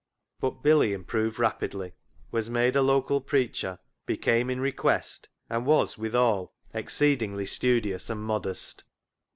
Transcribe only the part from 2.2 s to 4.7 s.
was made a local preacher, became in